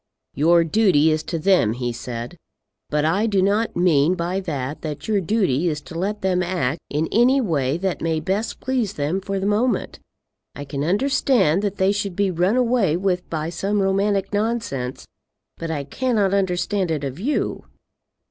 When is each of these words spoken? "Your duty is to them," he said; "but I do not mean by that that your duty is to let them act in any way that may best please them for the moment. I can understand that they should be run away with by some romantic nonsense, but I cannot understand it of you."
"Your 0.33 0.63
duty 0.63 1.11
is 1.11 1.21
to 1.25 1.37
them," 1.37 1.73
he 1.73 1.93
said; 1.93 2.35
"but 2.89 3.05
I 3.05 3.27
do 3.27 3.39
not 3.39 3.75
mean 3.75 4.15
by 4.15 4.39
that 4.39 4.81
that 4.81 5.07
your 5.07 5.21
duty 5.21 5.69
is 5.69 5.79
to 5.81 5.93
let 5.93 6.23
them 6.23 6.41
act 6.41 6.79
in 6.89 7.07
any 7.11 7.39
way 7.39 7.77
that 7.77 8.01
may 8.01 8.19
best 8.19 8.59
please 8.59 8.93
them 8.93 9.21
for 9.21 9.39
the 9.39 9.45
moment. 9.45 9.99
I 10.55 10.65
can 10.65 10.83
understand 10.83 11.61
that 11.61 11.75
they 11.77 11.91
should 11.91 12.15
be 12.15 12.31
run 12.31 12.57
away 12.57 12.97
with 12.97 13.29
by 13.29 13.51
some 13.51 13.79
romantic 13.79 14.33
nonsense, 14.33 15.05
but 15.57 15.69
I 15.69 15.83
cannot 15.83 16.33
understand 16.33 16.89
it 16.89 17.03
of 17.03 17.19
you." 17.19 17.65